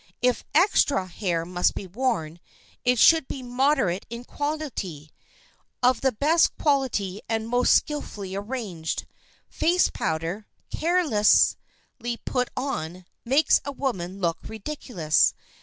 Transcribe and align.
If 0.19 0.43
"extra" 0.55 1.05
hair 1.05 1.45
must 1.45 1.75
be 1.75 1.85
worn, 1.85 2.39
it 2.83 2.97
should 2.97 3.27
be 3.27 3.43
moderate 3.43 4.07
in 4.09 4.23
quantity, 4.23 5.11
of 5.83 6.01
the 6.01 6.11
best 6.11 6.57
quality 6.57 7.21
and 7.29 7.47
most 7.47 7.75
skilfully 7.75 8.35
arranged. 8.35 9.05
Face 9.47 9.91
powder, 9.91 10.47
carelessly 10.75 12.17
put 12.25 12.49
on, 12.57 13.05
makes 13.25 13.61
a 13.63 13.71
woman 13.71 14.19
look 14.19 14.39
ridiculous. 14.45 15.35